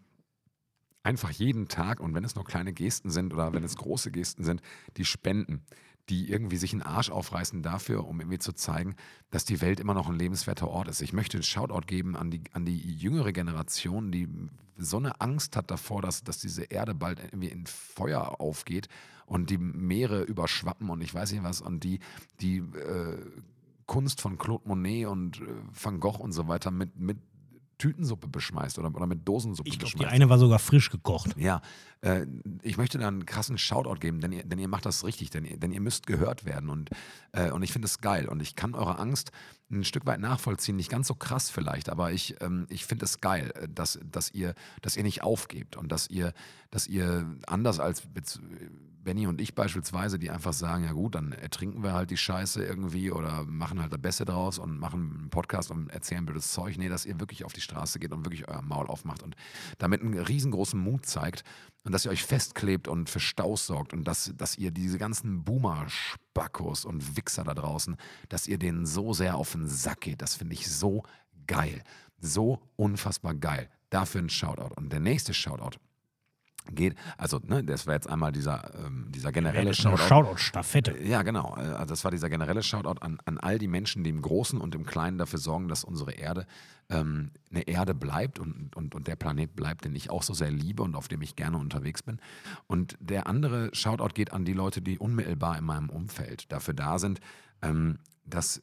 einfach 1.03 1.31
jeden 1.31 1.69
Tag 1.69 2.01
und 2.01 2.15
wenn 2.15 2.25
es 2.25 2.35
nur 2.35 2.45
kleine 2.45 2.73
Gesten 2.73 3.11
sind 3.11 3.33
oder 3.33 3.53
wenn 3.53 3.65
es 3.65 3.77
große 3.77 4.11
Gesten 4.11 4.45
sind, 4.45 4.63
die 4.97 5.05
spenden, 5.05 5.65
die 6.13 6.29
irgendwie 6.29 6.59
sich 6.59 6.75
einen 6.75 6.83
Arsch 6.83 7.11
aufreißen 7.11 7.63
dafür, 7.63 8.07
um 8.07 8.21
irgendwie 8.21 8.39
zu 8.39 8.53
zeigen, 8.53 8.97
dass 9.31 9.47
die 9.47 9.63
Welt 9.63 9.81
immer 9.81 9.95
noch 9.95 10.11
ein 10.11 10.19
lebenswerter 10.19 10.69
Ort 10.69 10.89
ist. 10.89 11.01
Ich 11.01 11.15
möchte 11.15 11.39
einen 11.39 11.43
Shoutout 11.43 11.87
geben 11.87 12.17
an 12.17 12.31
die, 12.31 12.43
an 12.53 12.67
die 12.67 12.77
jüngere 12.77 13.33
Generation, 13.33 14.13
die 14.13 14.29
so 14.77 14.99
eine 14.99 15.23
Angst 15.23 15.57
hat 15.57 15.71
davor, 15.71 16.03
dass, 16.03 16.23
dass 16.23 16.39
diese 16.39 16.65
Erde 16.65 16.95
bald 16.95 17.19
irgendwie 17.19 17.49
in 17.49 17.65
Feuer 17.65 18.43
aufgeht 18.43 18.89
und 19.25 19.49
die 19.49 19.57
Meere 19.57 20.23
überschwappen 20.23 20.91
und 20.91 21.01
ich 21.01 21.15
weiß 21.15 21.33
nicht 21.33 21.45
was 21.45 21.63
und 21.63 21.83
die, 21.83 22.01
die 22.43 22.59
äh, 22.59 23.17
Kunst 23.87 24.21
von 24.21 24.37
Claude 24.37 24.69
Monet 24.69 25.07
und 25.07 25.41
äh, 25.41 25.47
Van 25.73 25.99
Gogh 25.99 26.21
und 26.21 26.33
so 26.33 26.47
weiter 26.47 26.71
mit, 26.71 27.01
mit 27.01 27.17
Tütensuppe 27.83 28.29
beschmeißt 28.29 28.79
oder, 28.79 28.95
oder 28.95 29.09
mit 29.09 29.27
Dosensuppe 29.27 29.69
Ich 29.69 29.77
glaube, 29.77 29.91
die 29.91 29.97
beschmeißt. 29.97 30.15
eine 30.15 30.29
war 30.29 30.39
sogar 30.39 30.61
frisch 30.61 30.89
gekocht. 30.89 31.35
Ja, 31.37 31.61
äh, 32.01 32.27
ich 32.63 32.77
möchte 32.77 32.97
da 32.99 33.09
einen 33.09 33.27
krassen 33.27 33.59
Shoutout 33.59 33.99
geben, 33.99 34.21
denn 34.21 34.31
ihr, 34.31 34.45
denn 34.45 34.61
ihr 34.61 34.69
macht 34.69 34.87
das 34.87 35.05
richtig, 35.05 35.31
denn 35.31 35.45
ihr, 35.45 35.57
denn 35.59 35.73
ihr 35.73 35.81
müsst 35.81 36.07
gehört 36.07 36.45
werden 36.45 36.71
und, 36.71 36.91
äh, 37.33 37.51
und 37.51 37.65
ich 37.65 37.73
finde 37.73 37.87
es 37.87 37.99
geil 37.99 38.29
und 38.29 38.41
ich 38.41 38.55
kann 38.55 38.77
eure 38.77 39.01
Angst 39.01 39.33
ein 39.69 39.83
Stück 39.83 40.07
weit 40.07 40.21
nachvollziehen, 40.21 40.77
nicht 40.77 40.91
ganz 40.91 41.09
so 41.09 41.17
krass 41.17 41.51
vielleicht, 41.51 41.89
aber 41.89 42.13
ich, 42.13 42.41
ähm, 42.41 42.67
ich 42.71 42.87
finde 42.87 43.05
es 43.05 43.21
geil, 43.21 43.53
äh, 43.57 43.67
dass, 43.69 43.99
dass, 44.05 44.31
ihr, 44.31 44.55
dass 44.81 44.97
ihr 44.97 45.03
nicht 45.03 45.25
aufgebt 45.25 45.77
und 45.77 45.91
dass 45.91 46.09
ihr, 46.09 46.35
dass 46.71 46.87
ihr 46.87 47.27
anders 47.49 47.81
als 47.81 48.05
Benny 49.03 49.27
und 49.27 49.41
ich 49.41 49.55
beispielsweise, 49.55 50.19
die 50.19 50.31
einfach 50.31 50.53
sagen, 50.53 50.85
ja 50.85 50.93
gut, 50.93 51.15
dann 51.15 51.33
ertrinken 51.33 51.83
wir 51.83 51.93
halt 51.93 52.11
die 52.11 52.17
Scheiße 52.17 52.65
irgendwie 52.65 53.11
oder 53.11 53.45
machen 53.45 53.81
halt 53.81 53.93
das 53.93 54.01
Beste 54.01 54.25
draus 54.25 54.59
und 54.59 54.79
machen 54.79 55.19
einen 55.19 55.31
Podcast 55.31 55.71
und 55.71 55.91
erzählen 55.91 56.25
blödes 56.25 56.53
Zeug. 56.53 56.79
Nee, 56.79 56.89
dass 56.89 57.05
ihr 57.05 57.19
wirklich 57.19 57.45
auf 57.45 57.53
die 57.53 57.61
Straße 57.61 57.99
geht 57.99 58.13
und 58.13 58.25
wirklich 58.25 58.49
euer 58.49 58.63
Maul 58.63 58.87
aufmacht 58.87 59.23
und 59.23 59.35
damit 59.79 60.03
einen 60.03 60.19
riesengroßen 60.19 60.79
Mut 60.79 61.07
zeigt 61.07 61.43
und 61.85 61.93
dass 61.93 62.05
ihr 62.05 62.11
euch 62.11 62.25
festklebt 62.25 62.89
und 62.89 63.11
für 63.11 63.21
Staus 63.21 63.67
sorgt 63.67 63.93
und 63.93 64.05
dass, 64.05 64.33
dass 64.37 64.57
ihr 64.57 64.71
diese 64.71 64.99
ganzen 64.99 65.45
Boomer-Spackos 65.45 66.85
und 66.85 67.17
Wichser 67.17 67.45
da 67.45 67.55
draußen, 67.55 67.97
dass 68.29 68.47
ihr 68.47 68.59
denen 68.59 68.87
so 68.87 69.13
sehr 69.13 69.37
auf 69.37 69.53
den 69.53 69.67
Sack 69.67 70.03
geht. 70.03 70.23
Das 70.23 70.37
finde 70.37 70.55
ich 70.55 70.71
so 70.71 71.03
geil. 71.47 71.83
So 72.19 72.61
unfassbar 72.77 73.35
geil. 73.35 73.69
Dafür 73.91 74.23
ein 74.23 74.31
Shoutout. 74.31 74.75
Und 74.77 74.93
der 74.93 75.01
nächste 75.01 75.35
Shoutout 75.35 75.79
geht, 76.71 76.95
also 77.19 77.41
ne, 77.45 77.65
das 77.65 77.87
war 77.87 77.95
jetzt 77.95 78.09
einmal 78.09 78.33
dieser, 78.33 78.73
ähm, 78.85 79.07
dieser 79.11 79.33
generelle 79.33 79.75
Shoutout. 79.75 80.03
Shoutout-Staffette. 80.03 81.03
Ja, 81.03 81.23
genau. 81.23 81.57
Äh, 81.57 81.63
Also 81.63 81.87
das 81.87 82.05
war 82.05 82.11
dieser 82.11 82.29
generelle 82.29 82.63
Shoutout 82.63 83.01
an, 83.01 83.19
an 83.25 83.39
all 83.39 83.59
die 83.59 83.69
Menschen, 83.69 84.05
die 84.05 84.11
im 84.11 84.23
Großen 84.23 84.61
und 84.61 84.75
im 84.75 84.85
Kleinen 84.85 85.19
dafür 85.19 85.39
sorgen, 85.39 85.69
dass 85.69 85.85
unsere 85.85 86.13
Erde 86.13 86.47
ähm, 86.89 87.31
eine 87.51 87.63
Erde 87.63 87.95
bleibt 87.95 88.39
und, 88.39 88.75
und, 88.77 88.95
und 88.95 89.07
der 89.07 89.17
Planet 89.17 89.55
bleibt, 89.57 89.85
den 89.85 89.95
ich 89.95 90.11
auch 90.11 90.23
so 90.23 90.35
sehr 90.35 90.51
liebe 90.51 90.83
und 90.83 90.95
auf 90.95 91.09
dem 91.09 91.23
ich 91.23 91.37
gerne 91.37 91.57
unterwegs 91.59 92.03
bin. 92.03 92.19
Und 92.67 92.97
der 93.01 93.27
andere 93.27 93.71
Shoutout 93.75 94.15
geht 94.15 94.33
an 94.33 94.45
die 94.45 94.53
Leute, 94.53 94.83
die 94.83 94.99
unmittelbar 94.99 95.59
in 95.59 95.65
meinem 95.65 95.91
Umfeld 95.91 96.51
dafür 96.53 96.75
da 96.75 96.99
sind, 96.99 97.21
ähm, 97.63 97.99
dass 98.25 98.61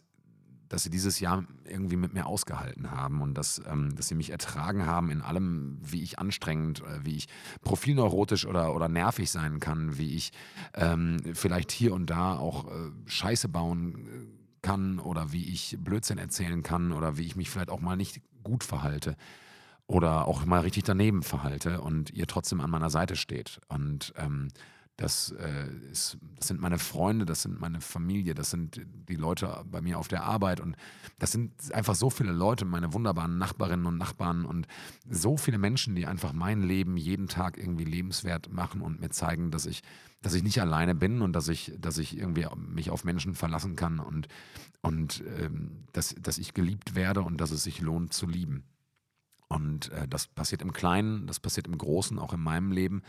dass 0.70 0.84
sie 0.84 0.90
dieses 0.90 1.20
Jahr 1.20 1.44
irgendwie 1.66 1.98
mit 1.98 2.14
mir 2.14 2.26
ausgehalten 2.26 2.92
haben 2.92 3.22
und 3.22 3.34
dass, 3.34 3.62
ähm, 3.70 3.96
dass 3.96 4.08
sie 4.08 4.16
mich 4.16 4.30
ertragen 4.30 4.86
haben 4.86 5.10
in 5.10 5.22
allem, 5.22 5.80
wie 5.82 6.04
ich 6.04 6.20
anstrengend, 6.20 6.82
äh, 6.82 7.04
wie 7.04 7.18
ich 7.18 7.28
profilneurotisch 7.62 8.46
oder, 8.46 8.74
oder 8.76 8.88
nervig 8.88 9.30
sein 9.32 9.60
kann, 9.60 9.98
wie 9.98 10.16
ich 10.16 10.32
ähm, 10.76 11.18
vielleicht 11.34 11.72
hier 11.72 11.94
und 11.94 12.10
da 12.10 12.38
auch 12.38 12.68
äh, 12.68 12.92
Scheiße 13.06 13.50
bauen 13.50 13.96
äh, 13.96 14.40
kann 14.62 15.00
oder 15.00 15.32
wie 15.32 15.52
ich 15.52 15.78
Blödsinn 15.80 16.18
erzählen 16.18 16.64
kann 16.64 16.92
oder 16.92 17.18
wie 17.18 17.26
ich 17.26 17.36
mich 17.36 17.50
vielleicht 17.50 17.70
auch 17.70 17.82
mal 17.82 17.98
nicht 17.98 18.22
gut 18.44 18.64
verhalte 18.64 19.16
oder 19.88 20.28
auch 20.28 20.46
mal 20.46 20.62
richtig 20.62 20.84
daneben 20.84 21.24
verhalte 21.24 21.82
und 21.82 22.12
ihr 22.12 22.28
trotzdem 22.28 22.62
an 22.62 22.70
meiner 22.70 22.92
Seite 22.92 23.16
steht. 23.16 23.60
Und 23.70 24.14
ähm, 24.18 24.50
das, 25.00 25.32
äh, 25.32 25.68
ist, 25.92 26.18
das 26.36 26.50
sind 26.50 26.60
meine 26.60 26.78
Freunde, 26.78 27.26
das 27.26 27.44
sind 27.44 27.60
meine 27.62 27.80
Familie, 27.80 28.36
das 28.36 28.52
sind 28.52 28.82
die 29.08 29.16
Leute 29.16 29.64
bei 29.72 29.80
mir 29.80 29.98
auf 29.98 30.10
der 30.10 30.24
Arbeit 30.24 30.60
und 30.60 30.76
das 31.20 31.32
sind 31.32 31.74
einfach 31.74 31.96
so 31.96 32.10
viele 32.10 32.34
Leute, 32.34 32.66
meine 32.66 32.94
wunderbaren 32.94 33.38
Nachbarinnen 33.38 33.86
und 33.86 33.98
Nachbarn 33.98 34.44
und 34.44 34.68
so 35.10 35.38
viele 35.38 35.58
Menschen, 35.58 35.96
die 35.96 36.06
einfach 36.06 36.34
mein 36.34 36.62
Leben 36.62 36.98
jeden 36.98 37.28
Tag 37.28 37.58
irgendwie 37.58 37.86
lebenswert 37.86 38.52
machen 38.52 38.82
und 38.82 39.00
mir 39.00 39.10
zeigen, 39.10 39.52
dass 39.52 39.66
ich, 39.66 39.84
dass 40.22 40.34
ich 40.34 40.44
nicht 40.44 40.60
alleine 40.62 40.96
bin 40.96 41.22
und 41.22 41.32
dass 41.32 41.48
ich, 41.48 41.72
dass 41.80 41.98
ich 41.98 42.18
irgendwie 42.18 42.48
mich 42.58 42.90
auf 42.90 43.06
Menschen 43.06 43.36
verlassen 43.36 43.78
kann 43.78 44.00
und, 44.00 44.28
und 44.82 45.24
ähm, 45.40 45.86
dass, 45.94 46.14
dass 46.20 46.38
ich 46.38 46.54
geliebt 46.54 46.96
werde 46.96 47.22
und 47.22 47.40
dass 47.40 47.52
es 47.52 47.64
sich 47.64 47.80
lohnt 47.80 48.12
zu 48.12 48.28
lieben. 48.28 48.66
Und 49.48 49.94
äh, 49.94 50.10
das 50.10 50.28
passiert 50.28 50.62
im 50.62 50.74
Kleinen, 50.74 51.26
das 51.26 51.40
passiert 51.40 51.68
im 51.68 51.78
Großen, 51.78 52.20
auch 52.20 52.34
in 52.34 52.42
meinem 52.42 52.74
Leben. 52.74 53.02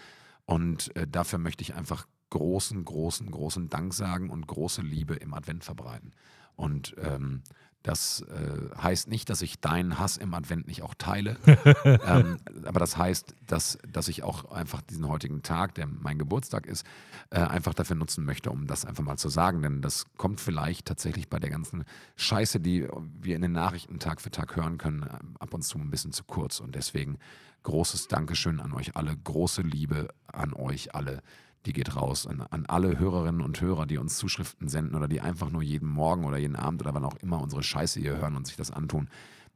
Und 0.50 0.96
äh, 0.96 1.06
dafür 1.06 1.38
möchte 1.38 1.62
ich 1.62 1.76
einfach 1.76 2.08
großen, 2.30 2.84
großen, 2.84 3.30
großen 3.30 3.68
Dank 3.68 3.94
sagen 3.94 4.30
und 4.30 4.48
große 4.48 4.82
Liebe 4.82 5.14
im 5.14 5.32
Advent 5.32 5.62
verbreiten. 5.62 6.12
Und 6.56 6.96
ähm, 6.98 7.42
das 7.82 8.22
äh, 8.22 8.76
heißt 8.76 9.08
nicht, 9.08 9.30
dass 9.30 9.40
ich 9.40 9.60
deinen 9.60 9.98
Hass 9.98 10.18
im 10.18 10.34
Advent 10.34 10.66
nicht 10.66 10.82
auch 10.82 10.94
teile, 10.94 11.36
ähm, 11.84 12.38
aber 12.64 12.78
das 12.78 12.96
heißt, 12.96 13.34
dass, 13.46 13.78
dass 13.90 14.08
ich 14.08 14.22
auch 14.22 14.50
einfach 14.50 14.82
diesen 14.82 15.08
heutigen 15.08 15.42
Tag, 15.42 15.74
der 15.74 15.86
mein 15.86 16.18
Geburtstag 16.18 16.66
ist, 16.66 16.84
äh, 17.30 17.40
einfach 17.40 17.72
dafür 17.72 17.96
nutzen 17.96 18.24
möchte, 18.24 18.50
um 18.50 18.66
das 18.66 18.84
einfach 18.84 19.02
mal 19.02 19.16
zu 19.16 19.28
sagen. 19.28 19.62
Denn 19.62 19.80
das 19.80 20.06
kommt 20.16 20.40
vielleicht 20.40 20.86
tatsächlich 20.86 21.28
bei 21.28 21.38
der 21.38 21.50
ganzen 21.50 21.84
Scheiße, 22.16 22.60
die 22.60 22.86
wir 23.20 23.36
in 23.36 23.42
den 23.42 23.52
Nachrichten 23.52 23.98
Tag 23.98 24.20
für 24.20 24.30
Tag 24.30 24.56
hören 24.56 24.76
können, 24.76 25.02
äh, 25.04 25.18
ab 25.38 25.54
und 25.54 25.62
zu 25.62 25.78
ein 25.78 25.90
bisschen 25.90 26.12
zu 26.12 26.24
kurz. 26.24 26.60
Und 26.60 26.74
deswegen 26.74 27.18
großes 27.62 28.08
Dankeschön 28.08 28.60
an 28.60 28.72
euch 28.72 28.96
alle, 28.96 29.16
große 29.16 29.62
Liebe 29.62 30.08
an 30.26 30.52
euch 30.52 30.94
alle. 30.94 31.22
Die 31.66 31.72
geht 31.74 31.94
raus 31.94 32.26
an, 32.26 32.40
an 32.40 32.64
alle 32.66 32.98
Hörerinnen 32.98 33.42
und 33.42 33.60
Hörer, 33.60 33.84
die 33.86 33.98
uns 33.98 34.16
Zuschriften 34.16 34.68
senden 34.68 34.94
oder 34.94 35.08
die 35.08 35.20
einfach 35.20 35.50
nur 35.50 35.62
jeden 35.62 35.88
Morgen 35.88 36.24
oder 36.24 36.38
jeden 36.38 36.56
Abend 36.56 36.80
oder 36.80 36.94
wann 36.94 37.04
auch 37.04 37.16
immer 37.16 37.40
unsere 37.40 37.62
Scheiße 37.62 38.00
hier 38.00 38.16
hören 38.16 38.34
und 38.36 38.46
sich 38.46 38.56
das 38.56 38.70
antun. 38.70 39.10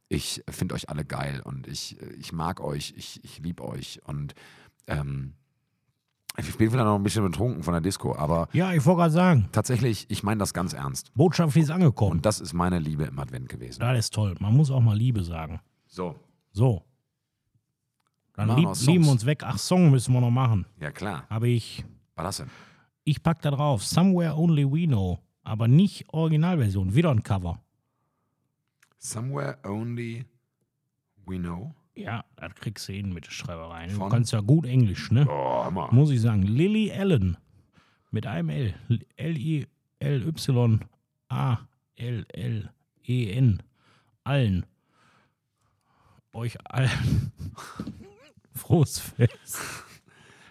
Ich 0.07 0.43
finde 0.47 0.75
euch 0.75 0.89
alle 0.89 1.03
geil 1.03 1.41
und 1.43 1.65
ich, 1.65 1.99
ich 2.19 2.31
mag 2.31 2.61
euch, 2.61 2.93
ich, 2.95 3.23
ich 3.23 3.39
liebe 3.39 3.63
euch 3.67 4.01
und 4.05 4.35
ähm, 4.85 5.33
ich 6.37 6.45
bin 6.57 6.69
vielleicht 6.69 6.85
noch 6.85 6.95
ein 6.95 7.01
bisschen 7.03 7.23
betrunken 7.23 7.63
von 7.63 7.71
der 7.73 7.81
Disco, 7.81 8.15
aber 8.15 8.49
Ja, 8.51 8.73
ich 8.73 8.85
wollte 8.85 8.99
gerade 8.99 9.11
sagen, 9.13 9.49
tatsächlich, 9.51 10.05
ich 10.09 10.21
meine 10.21 10.37
das 10.39 10.53
ganz 10.53 10.73
ernst. 10.73 11.11
Botschaft 11.15 11.55
ist 11.55 11.71
angekommen. 11.71 12.11
Und 12.11 12.25
das 12.25 12.39
ist 12.39 12.53
meine 12.53 12.77
Liebe 12.77 13.05
im 13.05 13.17
Advent 13.17 13.49
gewesen. 13.49 13.79
Das 13.79 13.97
ist 13.97 14.13
toll. 14.13 14.35
Man 14.39 14.53
muss 14.53 14.69
auch 14.69 14.81
mal 14.81 14.95
Liebe 14.97 15.23
sagen. 15.23 15.59
So, 15.87 16.15
So. 16.51 16.83
Dann 18.33 18.53
lieb, 18.57 18.69
lieben 18.85 19.07
uns 19.07 19.25
weg. 19.25 19.43
Ach, 19.45 19.57
Song 19.57 19.91
müssen 19.91 20.13
wir 20.13 20.19
noch 20.19 20.29
machen. 20.29 20.65
ja 20.79 20.91
klar. 20.91 21.23
Habe 21.29 21.47
ich. 21.47 21.85
Was 22.15 22.25
das 22.25 22.37
denn? 22.37 22.49
Ich 23.03 23.21
pack 23.21 23.41
da 23.41 23.51
drauf. 23.51 23.83
Somewhere 23.83 24.35
Only 24.35 24.65
We 24.65 24.87
Know. 24.87 25.19
Aber 25.43 25.67
nicht 25.67 26.11
Originalversion. 26.11 26.95
Wieder 26.95 27.11
ein 27.11 27.21
Cover. 27.21 27.61
Somewhere 28.97 29.59
only 29.63 30.25
we 31.27 31.37
know. 31.37 31.75
Ja, 31.93 32.25
das 32.37 32.55
kriegst 32.55 32.89
du 32.89 32.93
hin 32.93 33.13
mit 33.13 33.27
der 33.27 33.31
Schreiberei. 33.31 33.85
Du 33.85 33.93
Von? 33.93 34.09
kannst 34.09 34.33
ja 34.33 34.41
gut 34.41 34.65
Englisch, 34.65 35.11
ne? 35.11 35.27
Oh, 35.29 35.63
Hammer. 35.63 35.89
Muss 35.91 36.09
ich 36.09 36.21
sagen. 36.21 36.41
Lily 36.41 36.91
Allen. 36.91 37.37
Mit 38.09 38.25
einem 38.25 38.49
L. 38.49 38.73
L-I-L-Y-A-L-L-E-N. 39.15 40.43
Allen. 44.23 44.65
Euch 46.33 46.57
allen. 46.65 47.31
Frohes 48.55 48.99
Fest. 48.99 49.59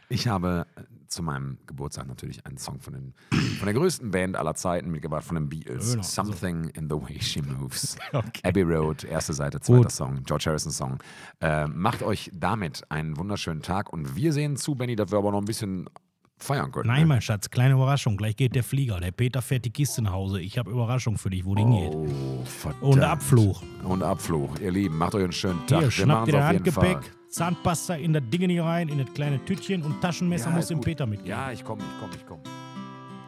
Ich 0.09 0.29
habe 0.29 0.67
zu 1.09 1.23
meinem 1.23 1.59
Geburtstag 1.67 2.07
natürlich 2.07 2.45
einen 2.47 2.59
Song 2.59 2.81
von, 2.81 2.93
den, 2.93 3.15
von 3.59 3.67
der 3.67 3.75
größten 3.75 4.11
Band 4.11 4.37
aller 4.37 4.55
Zeiten 4.55 4.91
mitgebracht, 4.91 5.25
von 5.25 5.37
den 5.37 5.49
Beatles. 5.49 5.93
Genau. 5.93 6.03
Something 6.03 6.69
in 6.71 6.89
the 6.89 6.97
way 6.97 7.21
she 7.21 7.43
moves. 7.43 7.97
Okay. 8.13 8.41
Abbey 8.45 8.63
Road, 8.63 9.03
erste 9.05 9.33
Seite, 9.33 9.61
zweiter 9.61 9.83
Gut. 9.83 9.93
Song, 9.93 10.23
George 10.25 10.45
Harrison 10.47 10.71
Song. 10.71 10.99
Äh, 11.41 11.67
macht 11.67 12.03
euch 12.03 12.31
damit 12.33 12.89
einen 12.91 13.17
wunderschönen 13.17 13.61
Tag 13.61 13.93
und 13.93 14.15
wir 14.15 14.33
sehen 14.33 14.57
zu, 14.57 14.75
Benny, 14.77 14.95
dass 14.95 15.11
wir 15.11 15.19
aber 15.19 15.33
noch 15.33 15.41
ein 15.41 15.47
bisschen 15.47 15.89
feiern 16.39 16.73
können. 16.73 16.89
Nein, 16.89 17.03
ne? 17.03 17.07
mein 17.07 17.21
Schatz, 17.21 17.51
kleine 17.51 17.75
Überraschung. 17.75 18.17
Gleich 18.17 18.37
geht 18.37 18.55
der 18.55 18.65
Flieger. 18.65 19.01
Der 19.01 19.13
Peter 19.13 19.43
fährt 19.43 19.65
die 19.65 19.71
Kiste 19.71 20.03
nach 20.03 20.13
Hause. 20.13 20.41
Ich 20.41 20.59
habe 20.59 20.71
Überraschung 20.71 21.17
für 21.19 21.31
dich, 21.31 21.45
wo 21.45 21.55
die 21.55 21.65
geht. 21.65 21.95
Oh, 21.95 22.45
verdammt. 22.45 22.83
Und 22.83 23.01
Abflug. 23.03 23.57
Und 23.85 24.03
Abflug. 24.03 24.61
Ihr 24.61 24.71
Lieben, 24.73 24.97
macht 24.99 25.15
euch 25.15 25.25
einen 25.25 25.33
schönen 25.33 25.67
Tag. 25.67 25.81
Hier, 25.81 25.91
schnappt 25.91 26.27
jeden 26.27 26.43
Handgepäck. 26.43 26.99
Zahnpasta 27.29 27.95
in 27.95 28.13
das 28.13 28.23
Ding 28.31 28.49
hier 28.49 28.65
rein, 28.65 28.89
in 28.89 28.99
das 28.99 29.13
kleine 29.13 29.45
Tütchen 29.45 29.83
und 29.83 30.01
Taschenmesser 30.01 30.51
Ja, 30.51 30.57
muss 30.57 30.69
dem. 30.69 30.81
Peter 30.81 31.05
mitgehen. 31.07 31.31
Ja, 31.31 31.51
ich 31.51 31.65
komme, 31.65 31.83
ich 31.83 32.01
komme, 32.01 32.13
ich 32.17 32.27
komme. 32.27 32.43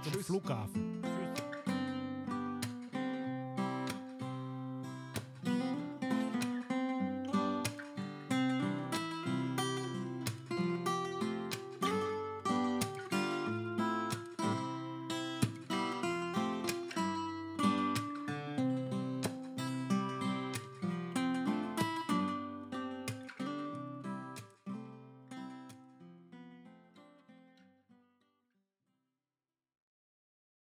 Zum 0.02 0.22
Flughafen. 0.22 0.95